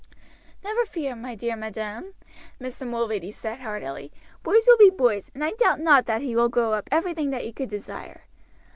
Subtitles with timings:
[0.63, 2.15] "Never fear, my dear madam,"
[2.59, 2.87] Mr.
[2.87, 4.11] Mulready said heartily.
[4.41, 7.45] "Boys will be boys, and I doubt not that he will grow up everything that
[7.45, 8.23] you could desire.